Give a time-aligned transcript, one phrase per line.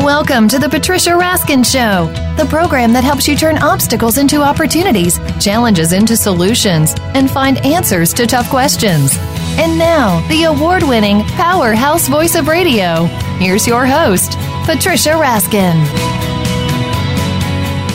[0.00, 2.06] Welcome to the Patricia Raskin Show,
[2.42, 8.14] the program that helps you turn obstacles into opportunities, challenges into solutions, and find answers
[8.14, 9.14] to tough questions.
[9.58, 13.04] And now, the award winning powerhouse voice of radio.
[13.38, 15.74] Here's your host, Patricia Raskin.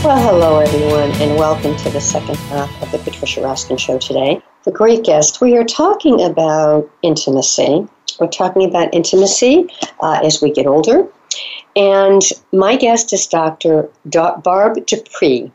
[0.04, 4.40] Well, hello, everyone, and welcome to the second half of the Patricia Raskin Show today.
[4.64, 7.88] The great guest, we are talking about intimacy.
[8.20, 9.68] We're talking about intimacy
[10.02, 11.08] uh, as we get older.
[11.76, 12.22] And
[12.54, 13.90] my guest is Dr.
[14.06, 15.52] Barb DePree.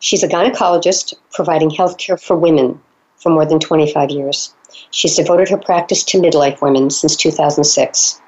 [0.00, 2.80] She's a gynecologist providing health care for women
[3.16, 4.52] for more than 25 years.
[4.90, 8.20] She's devoted her practice to midlife women since 2006.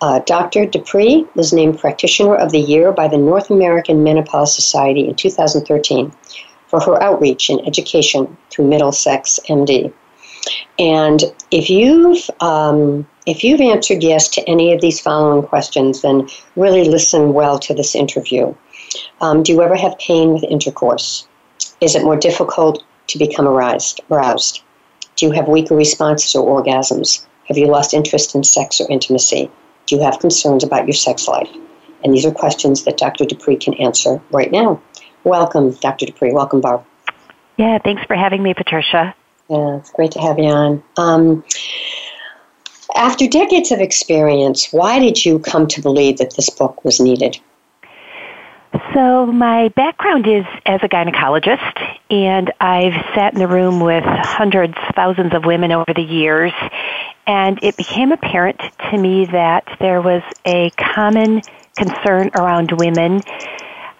[0.00, 0.66] Uh, Dr.
[0.66, 6.12] DePree was named Practitioner of the Year by the North American Menopause Society in 2013
[6.68, 9.92] for her outreach and education through Middlesex MD.
[10.78, 16.28] And if you've um, if you've answered yes to any of these following questions, then
[16.56, 18.54] really listen well to this interview.
[19.20, 21.26] Um, do you ever have pain with intercourse?
[21.80, 24.00] Is it more difficult to become aroused?
[24.10, 24.62] aroused?
[25.16, 27.24] Do you have weaker responses or orgasms?
[27.48, 29.50] Have you lost interest in sex or intimacy?
[29.86, 31.48] Do you have concerns about your sex life?
[32.02, 33.24] And these are questions that Dr.
[33.24, 34.80] DePree can answer right now.
[35.24, 36.06] Welcome, Dr.
[36.06, 36.32] DePree.
[36.34, 36.84] Welcome, Barb.
[37.56, 39.14] Yeah, thanks for having me, Patricia.
[39.48, 40.82] Yeah, it's great to have you on.
[40.96, 41.44] Um,
[42.94, 47.38] after decades of experience, why did you come to believe that this book was needed?
[48.92, 54.74] So, my background is as a gynecologist, and I've sat in the room with hundreds,
[54.96, 56.52] thousands of women over the years,
[57.26, 58.60] and it became apparent
[58.90, 61.42] to me that there was a common
[61.76, 63.20] concern around women.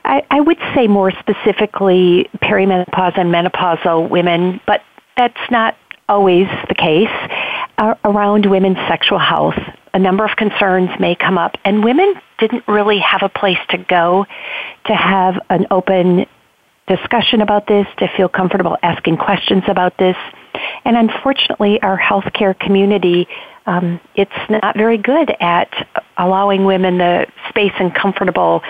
[0.05, 4.83] I, I would say more specifically perimenopause and menopausal women, but
[5.17, 5.77] that's not
[6.09, 7.09] always the case
[7.79, 9.59] around women's sexual health.
[9.93, 13.79] A number of concerns may come up, and women didn't really have a place to
[13.79, 14.27] go
[14.87, 16.27] to have an open
[16.87, 20.17] discussion about this, to feel comfortable asking questions about this.
[20.85, 23.27] And unfortunately, our healthcare community,
[23.67, 25.73] um, it's not very good at
[26.19, 28.63] allowing women the space and comfortable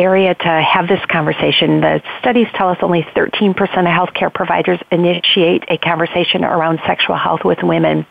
[0.00, 1.80] area to have this conversation.
[1.80, 7.44] The studies tell us only 13% of healthcare providers initiate a conversation around sexual health
[7.44, 8.06] with women.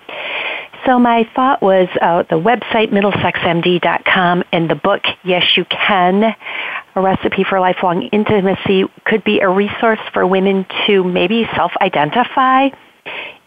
[0.86, 6.24] So my thought was uh, the website middlesexmd.com and the book Yes You Can,
[6.96, 12.70] a recipe for lifelong intimacy could be a resource for women to maybe self-identify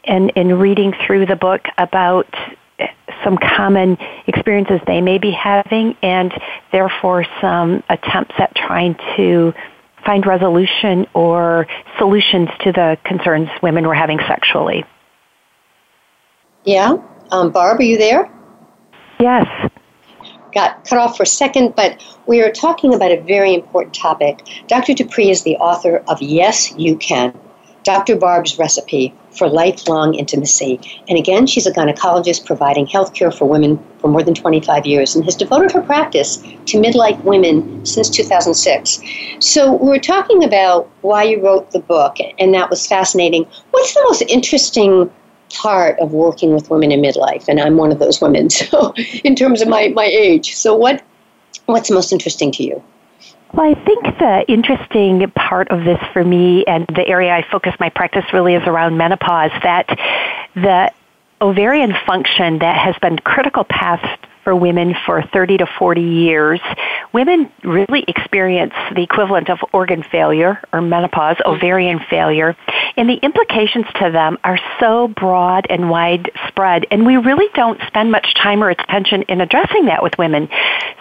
[0.04, 2.26] and in reading through the book about
[3.24, 3.96] some common
[4.26, 6.32] experiences they may be having and
[6.72, 9.52] therefore some attempts at trying to
[10.04, 11.66] find resolution or
[11.98, 14.84] solutions to the concerns women were having sexually.
[16.64, 16.96] Yeah.
[17.30, 18.30] Um, Barb, are you there?
[19.20, 19.46] Yes.
[20.52, 24.40] Got cut off for a second, but we are talking about a very important topic.
[24.66, 24.92] Dr.
[24.92, 27.38] DePree is the author of Yes, You Can
[27.84, 28.16] Dr.
[28.16, 30.80] Barb's Recipe for Lifelong Intimacy.
[31.08, 35.14] And again, she's a gynecologist providing health care for women for more than 25 years
[35.14, 39.00] and has devoted her practice to midlife women since 2006.
[39.40, 43.46] So, we were talking about why you wrote the book, and that was fascinating.
[43.70, 45.10] What's the most interesting
[45.50, 47.48] part of working with women in midlife?
[47.48, 48.92] And I'm one of those women, so
[49.24, 50.54] in terms of my, my age.
[50.54, 51.02] So, what,
[51.66, 52.82] what's most interesting to you?
[53.52, 57.74] Well, I think the interesting part of this for me and the area I focus
[57.78, 59.88] my practice really is around menopause, that
[60.54, 60.90] the
[61.40, 66.60] ovarian function that has been critical past for women for 30 to 40 years.
[67.12, 72.56] Women really experience the equivalent of organ failure or menopause, ovarian failure,
[72.96, 78.10] and the implications to them are so broad and widespread, and we really don't spend
[78.10, 80.48] much time or attention in addressing that with women.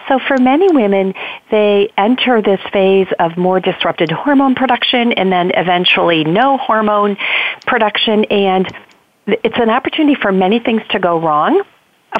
[0.08, 1.14] So for many women,
[1.50, 7.16] they enter this phase of more disrupted hormone production and then eventually no hormone
[7.66, 8.72] production, and
[9.26, 11.62] it's an opportunity for many things to go wrong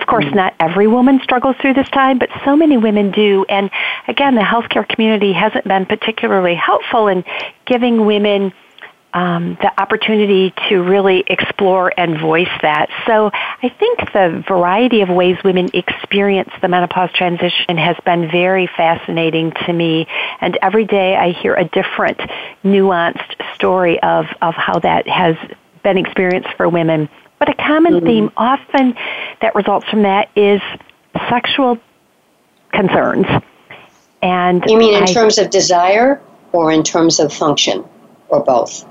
[0.03, 0.35] of course, mm.
[0.35, 3.47] not every woman struggles through this time, but so many women do.
[3.49, 3.71] And
[4.09, 7.25] again, the healthcare community hasn't been particularly helpful in
[7.67, 8.53] giving women
[9.15, 12.89] um, the opportunity to really explore and voice that.
[13.07, 18.67] So I think the variety of ways women experience the menopause transition has been very
[18.67, 20.09] fascinating to me.
[20.41, 22.19] And every day I hear a different
[22.65, 25.37] nuanced story of, of how that has
[25.85, 27.09] been experienced for women.
[27.43, 28.07] But a common mm-hmm.
[28.07, 28.95] theme often
[29.41, 30.61] that results from that is
[31.29, 31.77] sexual
[32.73, 33.27] concerns.
[34.23, 36.23] And you mean in I, terms of desire
[36.53, 37.85] or in terms of function
[38.29, 38.85] or both?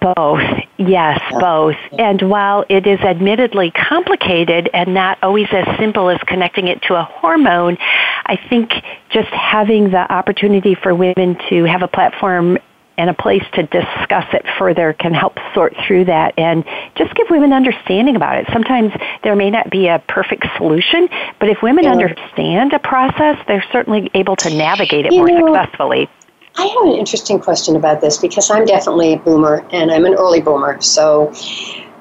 [0.00, 0.40] Both,
[0.78, 1.38] yes, yeah.
[1.40, 1.74] both.
[1.90, 2.10] Yeah.
[2.10, 6.94] And while it is admittedly complicated and not always as simple as connecting it to
[6.94, 7.76] a hormone,
[8.24, 8.70] I think
[9.08, 12.56] just having the opportunity for women to have a platform
[13.00, 16.66] and a place to discuss it further can help sort through that and
[16.96, 18.46] just give women understanding about it.
[18.52, 18.92] Sometimes
[19.24, 21.08] there may not be a perfect solution,
[21.38, 21.92] but if women yeah.
[21.92, 26.10] understand a process, they're certainly able to navigate it you more know, successfully.
[26.56, 30.12] I have an interesting question about this because I'm definitely a boomer and I'm an
[30.12, 30.78] early boomer.
[30.82, 31.32] So,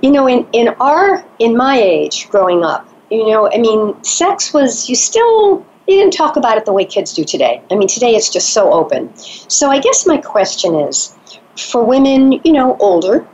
[0.01, 4.53] you know, in, in our in my age growing up, you know, I mean, sex
[4.53, 7.61] was you still you didn't talk about it the way kids do today.
[7.71, 9.15] I mean, today it's just so open.
[9.15, 11.15] So I guess my question is
[11.57, 13.27] for women, you know, older,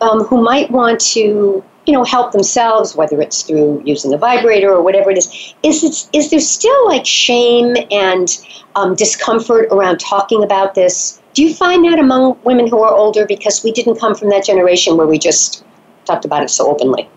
[0.00, 4.70] um, who might want to you know, help themselves, whether it's through using a vibrator
[4.72, 8.38] or whatever it is, is, it, is there still like shame and
[8.76, 11.20] um, discomfort around talking about this?
[11.32, 14.44] Do you find that among women who are older because we didn't come from that
[14.44, 15.64] generation where we just
[16.04, 17.08] talked about it so openly?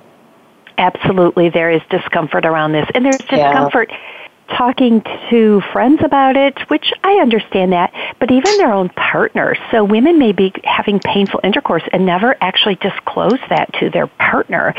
[0.77, 2.89] Absolutely, there is discomfort around this.
[2.95, 3.89] And there's discomfort.
[3.91, 4.12] Yeah
[4.57, 9.57] talking to friends about it, which I understand that, but even their own partners.
[9.71, 14.73] So women may be having painful intercourse and never actually disclose that to their partner.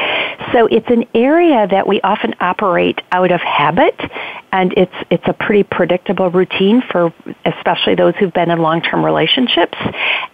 [0.53, 4.01] So it's an area that we often operate out of habit
[4.53, 7.13] and it's it's a pretty predictable routine for
[7.45, 9.77] especially those who've been in long-term relationships.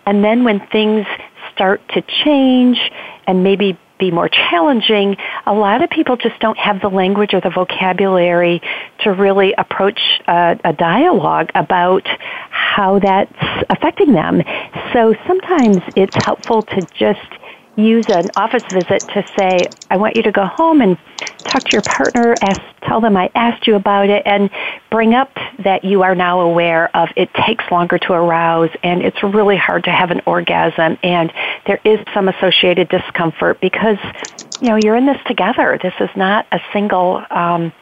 [0.07, 1.07] And then when things
[1.55, 2.79] start to change
[3.27, 5.17] and maybe be more challenging,
[5.47, 8.61] a lot of people just don't have the language or the vocabulary
[9.05, 12.07] to really approach a, a dialogue about
[12.51, 13.33] how that's
[13.69, 14.43] affecting them.
[14.93, 17.21] So sometimes it's helpful to just
[17.77, 20.99] use an office visit to say, I want you to go home and
[21.45, 24.51] talk to your partner, ask, tell them I asked you about it, and
[24.91, 25.31] bring up
[25.65, 29.85] that you are now aware of it takes longer to arouse and it's really hard
[29.85, 31.33] to have an orgasm and
[31.67, 33.99] there is some associated discomfort because,
[34.61, 35.79] you know, you're in this together.
[35.83, 37.73] This is not a single um,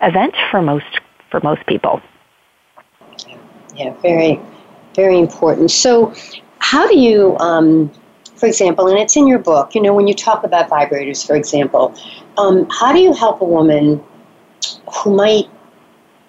[0.00, 1.00] event for most
[1.30, 2.02] for most people.
[3.74, 4.40] Yeah, very,
[4.94, 5.70] very important.
[5.70, 6.14] So,
[6.58, 7.90] how do you um,
[8.40, 11.36] for example, and it's in your book, you know, when you talk about vibrators, for
[11.36, 11.94] example,
[12.38, 14.02] um, how do you help a woman
[14.94, 15.44] who might,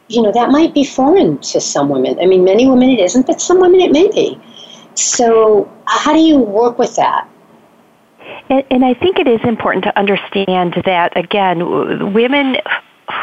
[0.09, 2.19] you know, that might be foreign to some women?
[2.19, 4.39] I mean, many women it isn't, but some women it may be.
[4.95, 7.29] So, how do you work with that?
[8.49, 12.57] And, and I think it is important to understand that, again, women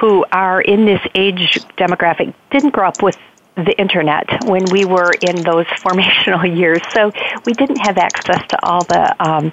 [0.00, 3.19] who are in this age demographic didn't grow up with
[3.65, 6.83] the internet when we were in those formational years.
[6.95, 7.13] So
[7.45, 9.53] we didn't have access to all the um,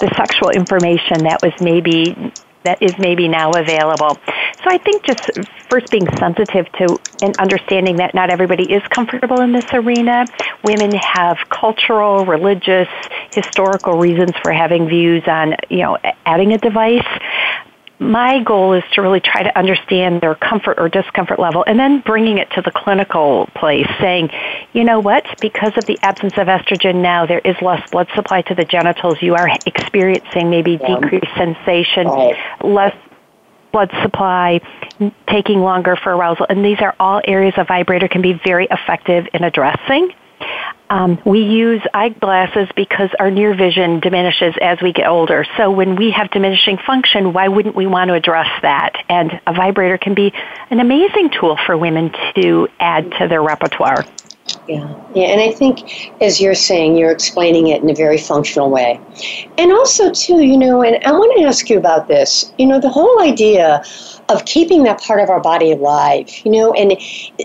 [0.00, 2.32] the sexual information that was maybe
[2.64, 4.18] that is maybe now available.
[4.64, 5.20] So I think just
[5.70, 10.28] first being sensitive to and understanding that not everybody is comfortable in this arena.
[10.62, 12.88] Women have cultural, religious,
[13.32, 15.96] historical reasons for having views on, you know,
[16.26, 17.06] adding a device
[17.98, 22.00] my goal is to really try to understand their comfort or discomfort level and then
[22.00, 24.30] bringing it to the clinical place saying,
[24.72, 28.42] you know what, because of the absence of estrogen now, there is less blood supply
[28.42, 29.16] to the genitals.
[29.22, 31.00] You are experiencing maybe yeah.
[31.00, 32.36] decreased sensation, right.
[32.62, 32.94] less
[33.72, 34.60] blood supply,
[35.28, 36.46] taking longer for arousal.
[36.48, 40.12] And these are all areas a vibrator can be very effective in addressing.
[40.88, 45.44] Um, we use eyeglasses because our near vision diminishes as we get older.
[45.56, 48.92] So when we have diminishing function, why wouldn't we want to address that?
[49.08, 50.32] And a vibrator can be
[50.70, 54.04] an amazing tool for women to add to their repertoire.
[54.68, 58.68] Yeah, yeah, and I think as you're saying, you're explaining it in a very functional
[58.68, 59.00] way.
[59.58, 62.52] And also, too, you know, and I want to ask you about this.
[62.58, 63.84] You know, the whole idea
[64.28, 66.98] of keeping that part of our body alive, you know, and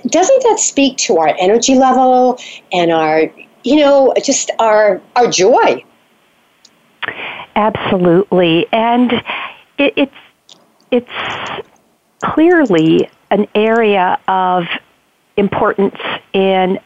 [0.07, 2.39] doesn't that speak to our energy level
[2.71, 3.31] and our,
[3.63, 5.83] you know, just our our joy?
[7.55, 9.13] Absolutely, and
[9.77, 10.11] it, it's
[10.89, 11.67] it's
[12.23, 14.65] clearly an area of
[15.37, 15.95] importance
[16.33, 16.79] in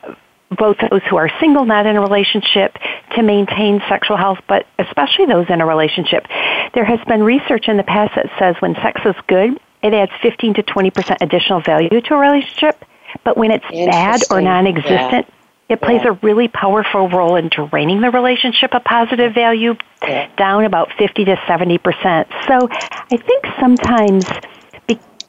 [0.52, 2.78] both those who are single, not in a relationship,
[3.16, 6.28] to maintain sexual health, but especially those in a relationship.
[6.74, 10.12] There has been research in the past that says when sex is good, it adds
[10.22, 12.84] 15 to 20% additional value to a relationship.
[13.24, 15.28] But when it's bad or non existent,
[15.68, 16.12] It plays yeah.
[16.12, 19.74] a really powerful role in draining the relationship of positive value
[20.04, 20.30] yeah.
[20.38, 22.28] down about 50 to 70%.
[22.48, 24.26] So I think sometimes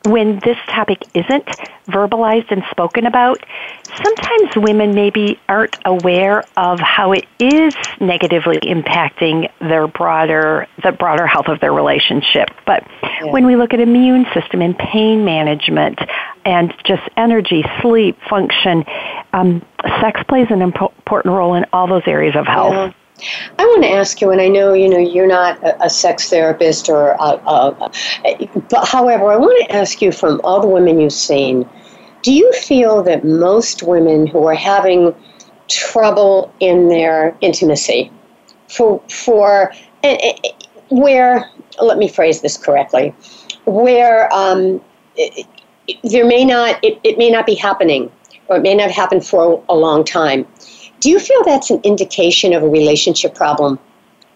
[0.06, 1.46] when this topic isn't
[1.88, 3.44] verbalized and spoken about,
[4.02, 11.26] sometimes women maybe aren't aware of how it is negatively impacting their broader the broader
[11.26, 12.48] health of their relationship.
[12.66, 13.32] But yeah.
[13.32, 15.98] when we look at immune system and pain management
[16.44, 18.84] and just energy, sleep, function,
[19.32, 19.64] um,
[20.00, 22.74] sex plays an important role in all those areas of health.
[22.74, 22.92] Yeah.
[23.58, 26.28] I want to ask you, and I know you know you're not a, a sex
[26.28, 27.90] therapist, or a, a,
[28.68, 31.68] but however, I want to ask you from all the women you've seen,
[32.22, 35.14] do you feel that most women who are having
[35.68, 38.10] trouble in their intimacy,
[38.68, 40.50] for for eh, eh, eh,
[40.90, 41.48] where
[41.80, 43.14] let me phrase this correctly,
[43.64, 44.80] where um,
[46.04, 48.10] there may not it, it may not be happening,
[48.48, 50.46] or it may not happen for a long time
[51.06, 53.78] do you feel that's an indication of a relationship problem?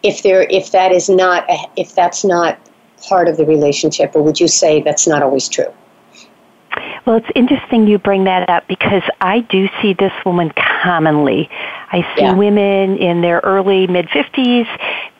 [0.05, 2.61] If there, if that is not, a, if that's not
[3.03, 5.67] part of the relationship, or would you say that's not always true?
[7.05, 11.49] Well, it's interesting you bring that up because I do see this woman commonly.
[11.91, 12.35] I see yeah.
[12.35, 14.69] women in their early mid 50s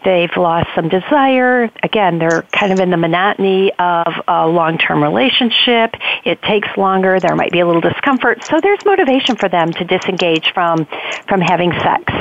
[0.05, 1.71] They've lost some desire.
[1.83, 5.95] Again, they're kind of in the monotony of a long-term relationship.
[6.25, 7.21] It takes longer.
[7.21, 8.45] There might be a little discomfort.
[8.45, 10.87] So there's motivation for them to disengage from,
[11.29, 12.13] from having sex.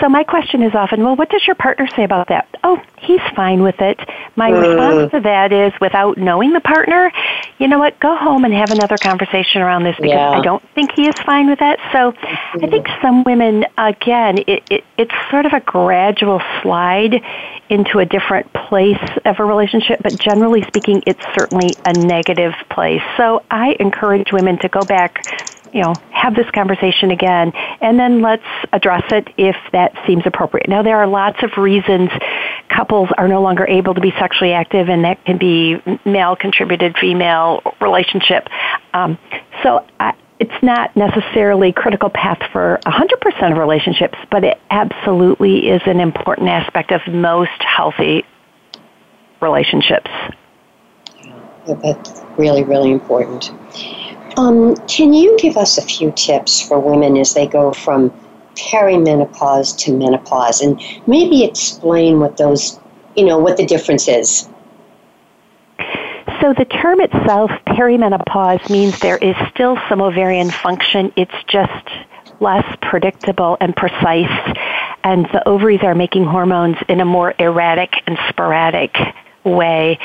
[0.00, 2.48] So my question is often, well, what does your partner say about that?
[2.64, 3.98] Oh, he's fine with it.
[4.34, 4.60] My uh.
[4.60, 7.12] response to that is, without knowing the partner,
[7.58, 8.00] you know what?
[8.00, 10.30] Go home and have another conversation around this because yeah.
[10.30, 11.78] I don't think he is fine with that.
[11.92, 12.14] So
[12.54, 17.22] I think some women, again, it, it, it's sort of a gradual slide
[17.68, 23.02] into a different place of a relationship, but generally speaking, it's certainly a negative place.
[23.16, 25.24] So I encourage women to go back
[25.72, 30.68] you know, have this conversation again, and then let's address it if that seems appropriate.
[30.68, 32.10] Now, there are lots of reasons
[32.68, 36.96] couples are no longer able to be sexually active, and that can be male contributed
[36.98, 38.48] female relationship.
[38.94, 39.18] Um,
[39.62, 45.82] so I, it's not necessarily critical path for 100% of relationships, but it absolutely is
[45.86, 48.24] an important aspect of most healthy
[49.42, 50.10] relationships.
[51.66, 53.52] Yeah, That's really, really important.
[54.40, 58.10] Um, can you give us a few tips for women as they go from
[58.54, 62.80] perimenopause to menopause and maybe explain what those,
[63.16, 64.48] you know, what the difference is?
[66.40, 71.12] So the term itself, perimenopause, means there is still some ovarian function.
[71.16, 71.86] It's just
[72.40, 74.56] less predictable and precise,
[75.04, 78.96] and the ovaries are making hormones in a more erratic and sporadic
[79.44, 79.98] way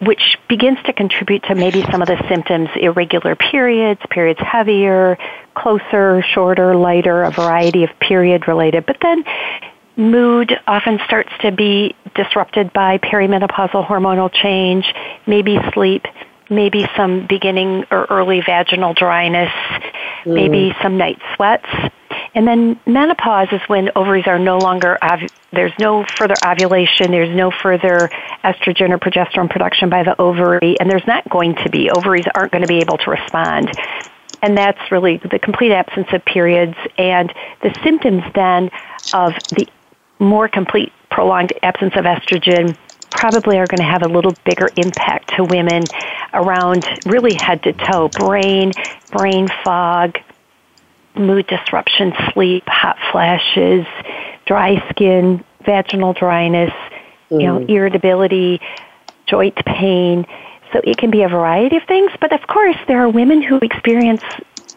[0.00, 5.16] which begins to contribute to maybe some of the symptoms irregular periods, periods heavier,
[5.54, 8.84] closer, shorter, lighter, a variety of period related.
[8.86, 9.24] But then
[9.96, 14.92] mood often starts to be disrupted by perimenopausal hormonal change,
[15.26, 16.04] maybe sleep,
[16.50, 19.52] maybe some beginning or early vaginal dryness,
[20.24, 20.34] mm.
[20.34, 21.66] maybe some night sweats.
[22.34, 27.34] And then menopause is when ovaries are no longer, ov- there's no further ovulation, there's
[27.34, 28.10] no further
[28.44, 31.90] estrogen or progesterone production by the ovary, and there's not going to be.
[31.90, 33.70] Ovaries aren't going to be able to respond.
[34.42, 37.32] And that's really the complete absence of periods and
[37.62, 38.70] the symptoms then
[39.12, 39.66] of the
[40.18, 42.76] more complete prolonged absence of estrogen
[43.10, 45.82] probably are going to have a little bigger impact to women
[46.34, 48.72] around really head to toe brain,
[49.10, 50.18] brain fog,
[51.14, 53.86] mood disruption, sleep, hot flashes,
[54.44, 56.72] dry skin, vaginal dryness,
[57.30, 57.40] mm.
[57.40, 57.68] you know, mm.
[57.68, 58.60] irritability,
[59.26, 60.26] joint pain.
[60.72, 63.58] So it can be a variety of things, but of course there are women who
[63.58, 64.22] experience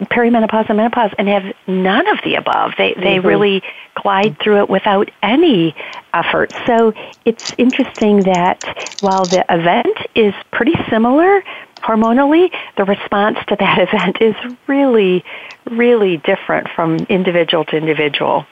[0.06, 2.74] perimenopause and menopause and have none of the above.
[2.78, 3.28] They they mm-hmm.
[3.28, 3.64] really
[3.96, 5.76] glide through it without any
[6.14, 6.54] effort.
[6.66, 6.94] So
[7.26, 8.64] it's interesting that
[9.02, 11.44] while the event is pretty similar
[11.78, 14.36] hormonally, the response to that event is
[14.68, 15.24] really
[15.70, 18.46] really different from individual to individual.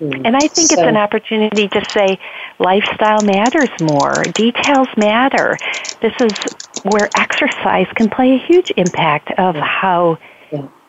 [0.00, 0.26] Mm.
[0.26, 2.18] And I think so, it's an opportunity to say
[2.58, 5.58] lifestyle matters more, details matter.
[6.02, 6.32] This is
[6.82, 10.18] where exercise can play a huge impact of how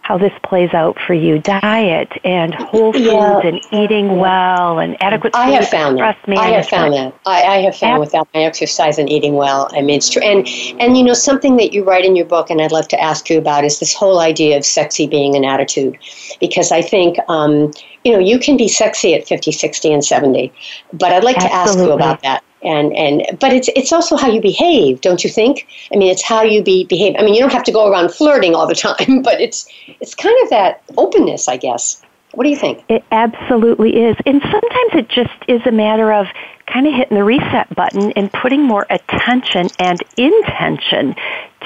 [0.07, 3.41] how this plays out for you diet and whole foods yeah.
[3.43, 6.17] and eating well and adequate I have found that.
[6.29, 7.13] I have found that.
[7.25, 10.21] I, I have found without my exercise and eating well, I mean, it's true.
[10.21, 10.47] And,
[10.79, 13.29] and, you know, something that you write in your book, and I'd love to ask
[13.29, 15.97] you about, is this whole idea of sexy being an attitude.
[16.39, 17.73] Because I think, um,
[18.05, 20.53] you know, you can be sexy at 50, 60, and 70.
[20.93, 21.49] But I'd like Absolutely.
[21.49, 25.23] to ask you about that and and but it's it's also how you behave don't
[25.23, 27.71] you think i mean it's how you be behave i mean you don't have to
[27.71, 29.67] go around flirting all the time but it's
[30.01, 32.01] it's kind of that openness i guess
[32.33, 32.83] What do you think?
[32.87, 34.15] It absolutely is.
[34.25, 36.27] And sometimes it just is a matter of
[36.67, 41.15] kind of hitting the reset button and putting more attention and intention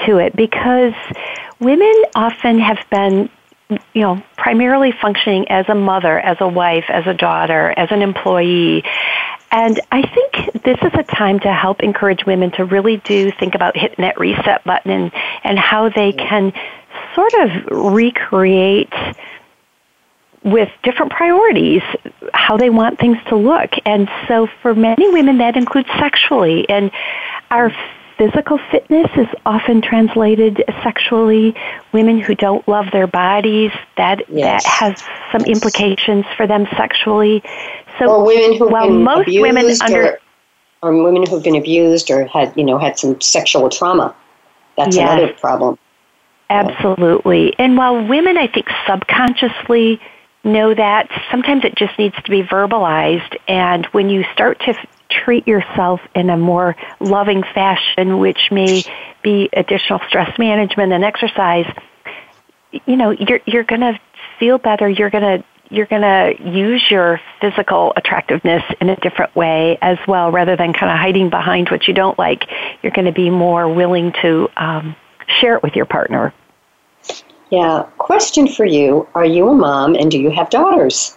[0.06, 0.94] to it because
[1.60, 3.28] women often have been
[3.94, 8.02] you know, primarily functioning as a mother, as a wife, as a daughter, as an
[8.02, 8.84] employee.
[9.52, 13.54] And I think this is a time to help encourage women to really do think
[13.54, 15.12] about hitting that reset button and,
[15.44, 16.52] and how they can
[17.14, 18.92] sort of recreate
[20.42, 21.82] with different priorities
[22.34, 23.70] how they want things to look.
[23.84, 26.90] And so for many women that includes sexually and
[27.50, 27.72] our
[28.22, 31.54] physical fitness is often translated sexually.
[31.92, 34.62] Women who don't love their bodies, that yes.
[34.62, 37.42] that has some implications for them sexually.
[37.98, 40.18] So or women who while most women under
[40.82, 44.14] or, or, women who've been abused or had you know had some sexual trauma.
[44.76, 45.10] That's yes.
[45.10, 45.78] another problem.
[46.48, 47.54] Absolutely.
[47.58, 50.00] And while women I think subconsciously
[50.44, 54.74] know that sometimes it just needs to be verbalized and when you start to
[55.24, 58.84] treat yourself in a more loving fashion, which may
[59.22, 61.66] be additional stress management and exercise,
[62.86, 64.00] you know, you're you're going to
[64.38, 64.88] feel better.
[64.88, 69.98] You're going to you're going to use your physical attractiveness in a different way as
[70.06, 72.44] well, rather than kind of hiding behind what you don't like.
[72.82, 74.94] You're going to be more willing to um,
[75.40, 76.34] share it with your partner.
[77.50, 77.84] Yeah.
[77.98, 81.16] Question for you: Are you a mom, and do you have daughters?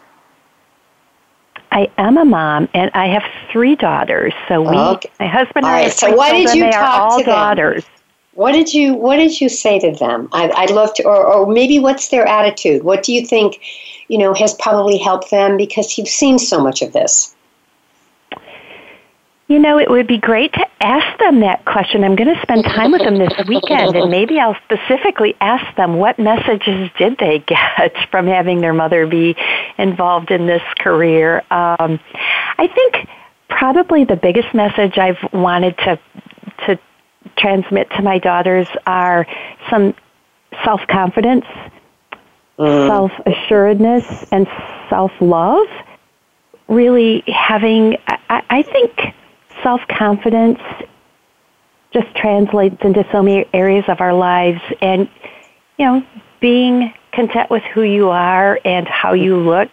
[1.72, 4.34] I am a mom, and I have three daughters.
[4.48, 5.10] So we, okay.
[5.20, 5.92] my husband and I, right.
[5.92, 7.34] so what did you they talk are all to them?
[7.34, 7.86] daughters.
[8.34, 10.30] What did you What did you say to them?
[10.32, 12.84] I, I'd love to, or, or maybe what's their attitude?
[12.84, 13.60] What do you think,
[14.08, 17.35] you know, has probably helped them because you've seen so much of this?
[19.48, 22.04] You know, it would be great to ask them that question.
[22.04, 25.98] I'm going to spend time with them this weekend, and maybe I'll specifically ask them
[25.98, 29.36] what messages did they get from having their mother be
[29.78, 31.44] involved in this career.
[31.52, 32.00] Um,
[32.58, 33.08] I think
[33.48, 36.00] probably the biggest message I've wanted to
[36.66, 36.80] to
[37.38, 39.28] transmit to my daughters are
[39.70, 39.94] some
[40.64, 41.46] self confidence,
[42.58, 42.88] mm.
[42.88, 44.48] self assuredness, and
[44.90, 45.68] self love.
[46.68, 49.14] Really having, I, I think
[49.66, 50.60] self confidence
[51.92, 54.62] just translates into so many areas of our lives.
[54.80, 55.10] And
[55.78, 56.06] you know
[56.40, 59.72] being content with who you are and how you look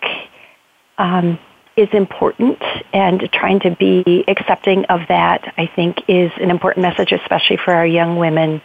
[0.96, 1.38] um,
[1.76, 2.62] is important.
[2.94, 7.72] And trying to be accepting of that i think is an important message especially for
[7.74, 8.62] our young women.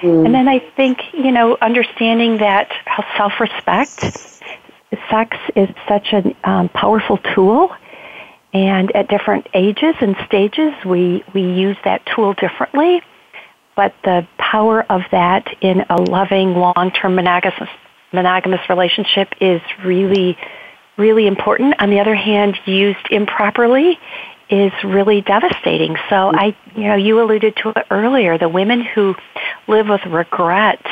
[0.00, 0.26] Mm.
[0.26, 2.70] and then i think you know understanding that
[3.16, 4.00] self-respect
[5.10, 7.74] sex is such a um, powerful tool
[8.52, 13.02] and at different ages and stages, we, we use that tool differently.
[13.74, 17.70] But the power of that in a loving, long-term monogamous,
[18.12, 20.36] monogamous relationship is really,
[20.98, 21.80] really important.
[21.80, 23.98] On the other hand, used improperly
[24.50, 25.96] is really devastating.
[26.10, 28.36] So I, you know, you alluded to it earlier.
[28.36, 29.14] The women who
[29.66, 30.84] live with regret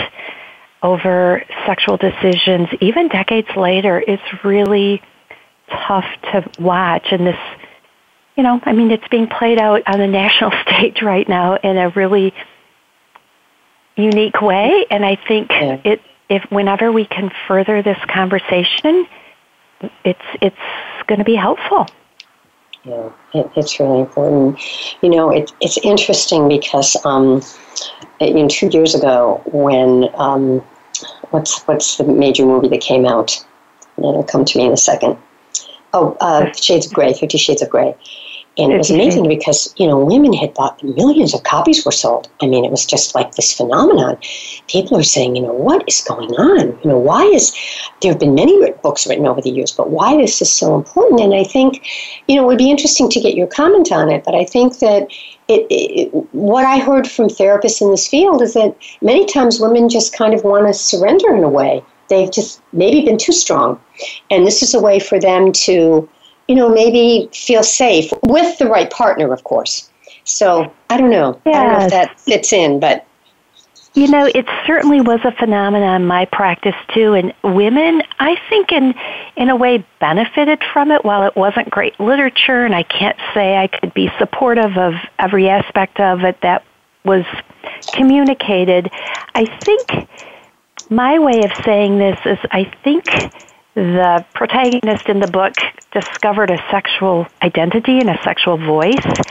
[0.82, 5.02] over sexual decisions, even decades later, it's really
[5.70, 7.38] tough to watch and this
[8.36, 11.76] you know i mean it's being played out on the national stage right now in
[11.76, 12.32] a really
[13.96, 14.86] unique way.
[14.90, 15.80] And i think yeah.
[15.84, 19.06] it if whenever we can further this conversation
[20.04, 20.56] it's it's
[21.06, 21.86] going to be helpful.
[22.84, 24.58] Yeah it, it's really important.
[25.02, 27.42] You know it, it's interesting because um,
[28.20, 30.60] know, two years ago when um,
[31.30, 33.44] what's what's the major movie that came out?
[33.98, 35.18] It'll come to me in a second
[35.92, 37.94] Oh, uh, Shades of Grey, Fifty Shades of Grey.
[38.58, 42.28] And it was amazing because, you know, women had bought millions of copies were sold.
[42.42, 44.18] I mean, it was just like this phenomenon.
[44.66, 46.78] People are saying, you know, what is going on?
[46.82, 47.56] You know, why is
[48.02, 51.20] there have been many books written over the years, but why this is so important?
[51.20, 51.86] And I think,
[52.26, 54.80] you know, it would be interesting to get your comment on it, but I think
[54.80, 55.08] that
[55.48, 59.88] it, it, what I heard from therapists in this field is that many times women
[59.88, 63.80] just kind of want to surrender in a way they've just maybe been too strong.
[64.30, 66.06] And this is a way for them to,
[66.48, 69.88] you know, maybe feel safe with the right partner, of course.
[70.24, 71.40] So I don't know.
[71.46, 71.56] Yes.
[71.56, 73.06] I don't know if that fits in, but.
[73.94, 78.70] You know, it certainly was a phenomenon in my practice too, and women, I think,
[78.70, 78.94] in
[79.36, 81.04] in a way, benefited from it.
[81.04, 85.48] While it wasn't great literature, and I can't say I could be supportive of every
[85.48, 86.64] aspect of it that
[87.04, 87.24] was
[87.92, 88.92] communicated,
[89.34, 90.08] I think
[90.90, 93.06] my way of saying this is I think
[93.74, 95.54] the protagonist in the book
[95.92, 99.24] discovered a sexual identity and a sexual voice.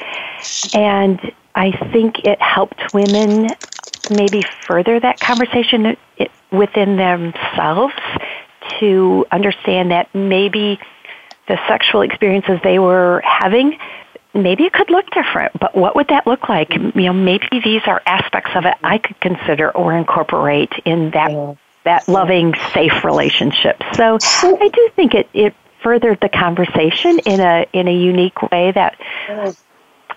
[0.74, 1.20] And
[1.54, 3.56] I think it helped women
[4.10, 5.98] maybe further that conversation
[6.52, 7.94] within themselves
[8.80, 10.80] to understand that maybe
[11.48, 13.78] the sexual experiences they were having
[14.34, 16.74] maybe it could look different, but what would that look like?
[16.74, 21.32] You know, maybe these are aspects of it I could consider or incorporate in that
[21.32, 21.54] yeah.
[21.86, 23.82] that loving, safe relationship.
[23.94, 28.72] So I do think it it furthered the conversation in a in a unique way
[28.72, 29.00] that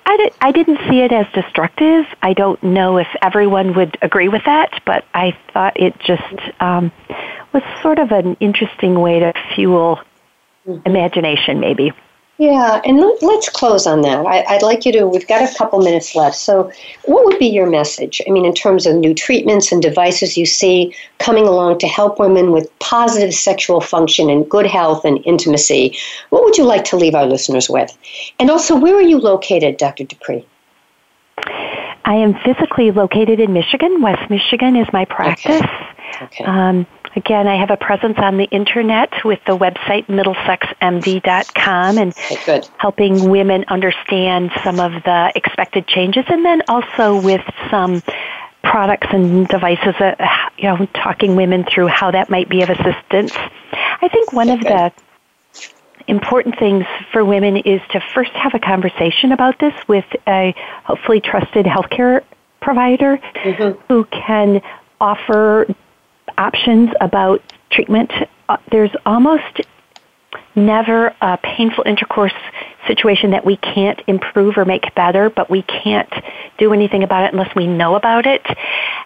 [0.05, 2.07] I, did, I didn't see it as destructive.
[2.23, 6.91] I don't know if everyone would agree with that, but I thought it just um,
[7.53, 10.01] was sort of an interesting way to fuel
[10.67, 10.87] mm-hmm.
[10.87, 11.93] imagination, maybe.
[12.39, 14.27] Yeah, and let's close on that.
[14.27, 16.35] I, would like you to, we've got a couple minutes left.
[16.35, 16.73] So,
[17.05, 18.21] what would be your message?
[18.27, 22.19] I mean, in terms of new treatments and devices you see coming along to help
[22.19, 25.97] women with positive sexual function and good health and intimacy,
[26.31, 27.97] what would you like to leave our listeners with?
[28.41, 30.05] And also, where are you located, Dr.
[30.05, 30.45] DePree?
[32.05, 34.03] I am physically located in Michigan.
[34.03, 35.61] West Michigan is my practice.
[35.61, 36.25] Okay.
[36.25, 36.45] okay.
[36.45, 42.63] Um, Again, I have a presence on the internet with the website middlesexmd.com and okay,
[42.79, 48.03] helping women understand some of the expected changes and then also with some
[48.63, 53.33] products and devices that, you know, talking women through how that might be of assistance.
[53.73, 54.59] I think one okay.
[54.59, 54.93] of the
[56.09, 61.21] important things for women is to first have a conversation about this with a hopefully
[61.21, 62.23] trusted healthcare
[62.61, 63.81] provider mm-hmm.
[63.89, 64.63] who can
[65.01, 65.67] offer
[66.43, 68.11] options about treatment.
[68.49, 69.61] Uh, there's almost
[70.55, 72.33] never a painful intercourse
[72.87, 76.13] situation that we can't improve or make better, but we can't
[76.59, 78.45] do anything about it unless we know about it.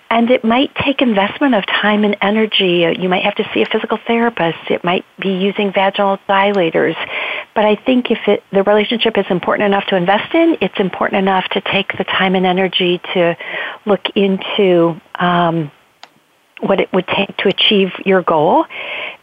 [0.09, 2.87] And it might take investment of time and energy.
[2.99, 4.59] You might have to see a physical therapist.
[4.71, 6.97] It might be using vaginal dilators.
[7.55, 11.19] But I think if it, the relationship is important enough to invest in, it's important
[11.19, 13.37] enough to take the time and energy to
[13.85, 15.71] look into um,
[16.61, 18.65] what it would take to achieve your goal.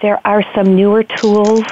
[0.01, 1.65] There are some newer tools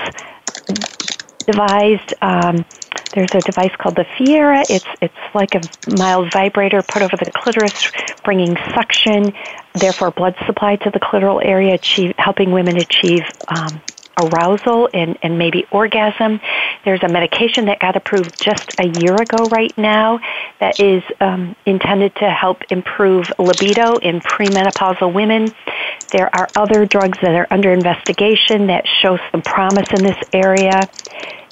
[1.48, 2.14] devised.
[2.22, 2.66] Um,
[3.14, 4.66] there's a device called the Fiera.
[4.70, 7.74] It's it's like a mild vibrator put over the clitoris,
[8.24, 9.34] bringing suction,
[9.74, 13.82] therefore blood supply to the clitoral area, achieve, helping women achieve um,
[14.20, 16.40] arousal and, and maybe orgasm.
[16.86, 20.20] There's a medication that got approved just a year ago right now
[20.60, 25.54] that is um, intended to help improve libido in premenopausal women.
[26.12, 30.90] There are other drugs that are under investigation that show some promise in this area.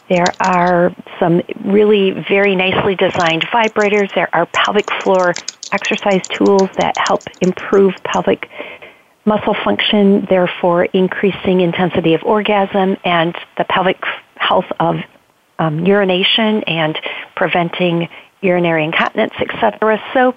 [0.10, 4.14] There are some really very nicely designed vibrators.
[4.16, 5.36] There are pelvic floor
[5.72, 8.50] exercise tools that help improve pelvic
[9.30, 14.04] muscle function, therefore increasing intensity of orgasm and the pelvic
[14.36, 14.96] health of
[15.60, 17.00] um, urination and
[17.36, 18.10] preventing
[18.42, 20.02] urinary incontinence, etc.
[20.14, 20.34] So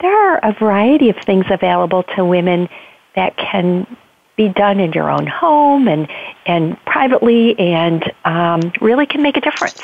[0.00, 2.68] there are a variety of things available to women
[3.16, 3.84] that can
[4.36, 6.08] be done in your own home and
[6.44, 9.82] and privately, and um, really can make a difference.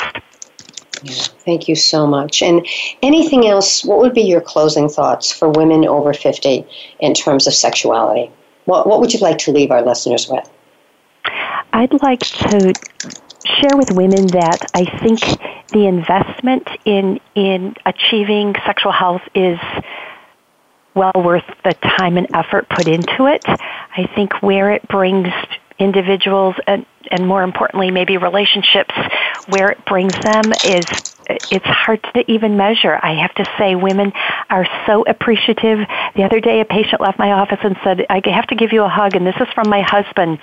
[1.03, 2.42] Yeah, thank you so much.
[2.42, 2.64] And
[3.03, 3.85] anything else?
[3.85, 6.64] What would be your closing thoughts for women over fifty
[7.01, 8.31] in terms of sexuality?
[8.64, 10.48] What, what would you like to leave our listeners with?
[11.72, 12.75] I'd like to
[13.44, 15.20] share with women that I think
[15.72, 19.59] the investment in in achieving sexual health is
[20.94, 23.42] well worth the time and effort put into it.
[23.46, 25.29] I think where it brings
[25.79, 28.94] individuals and, and more importantly maybe relationships
[29.46, 30.87] where it brings them is
[31.51, 32.99] it's hard to even measure.
[33.03, 34.12] I have to say, women
[34.51, 35.87] are so appreciative.
[36.16, 38.83] The other day, a patient left my office and said, I have to give you
[38.83, 40.38] a hug, and this is from my husband.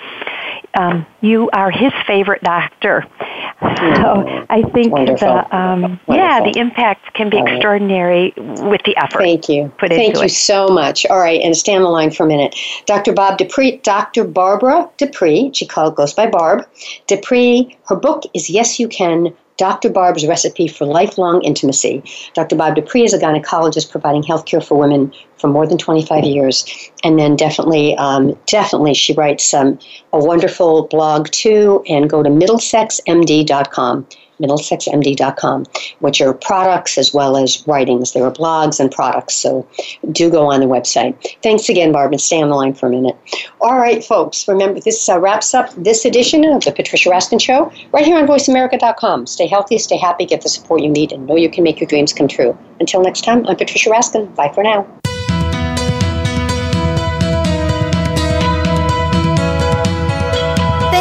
[0.76, 3.06] Um, you are his favorite doctor.
[3.62, 9.20] So I think the um, yeah the impact can be extraordinary with the effort.
[9.20, 9.72] Thank you.
[9.78, 10.30] Put Thank you it.
[10.30, 11.06] so much.
[11.08, 12.56] All right, and stay on the line for a minute.
[12.86, 13.14] Dr.
[13.14, 14.24] Bob DePree, Dr.
[14.24, 16.66] Barbara DePree, she called goes by Barb
[17.08, 17.76] DePree.
[17.88, 19.90] Her book is Yes You Can Dr.
[19.90, 22.02] Barb's Recipe for Lifelong Intimacy.
[22.34, 22.56] Dr.
[22.56, 26.66] Bob DePree is a gynecologist providing health care for women for more than 25 years.
[27.04, 29.78] And then definitely, um, definitely, she writes um,
[30.14, 34.08] a wonderful blog too, and go to middlesexmd.com
[34.42, 35.66] middlesexmd.com,
[36.00, 38.14] which are products as well as writings.
[38.14, 39.68] There are blogs and products, so
[40.12, 41.16] do go on the website.
[41.44, 43.16] Thanks again, Barb, and stay on the line for a minute.
[43.62, 47.72] All right, folks, remember this uh, wraps up this edition of the Patricia Raskin Show
[47.92, 49.28] right here on VoiceAmerica.com.
[49.28, 51.88] Stay healthy, stay happy, get the support you need, and know you can make your
[51.88, 52.58] dreams come true.
[52.80, 54.34] Until next time, I'm Patricia Raskin.
[54.36, 54.99] Bye for now.